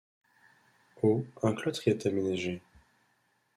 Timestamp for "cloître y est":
1.53-2.07